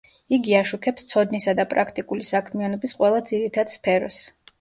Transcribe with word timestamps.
იგი 0.35 0.53
აშუქებს 0.59 1.03
ცოდნისა 1.11 1.53
და 1.59 1.65
პრაქტიკული 1.73 2.25
საქმიანობის 2.29 2.97
ყველა 3.03 3.21
ძირითად 3.31 3.75
სფეროს. 3.75 4.19